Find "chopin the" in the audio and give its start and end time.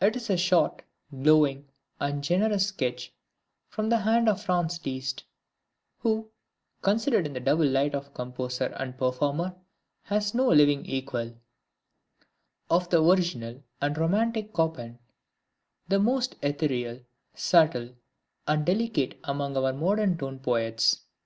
14.56-15.98